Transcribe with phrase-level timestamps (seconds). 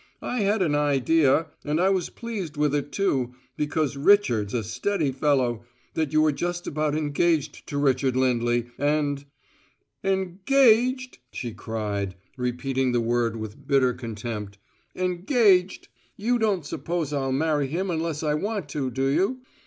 [0.23, 5.11] I had an idea and I was pleased with it, too, because Richard's a steady
[5.11, 9.23] fellow that you were just about engaged to Richard Lindley, and"
[10.17, 14.57] "Engaged!" she cried, repeating the word with bitter contempt.
[14.95, 15.87] "Engaged!
[16.17, 19.41] You don't suppose I'll marry him unless I want to, do you?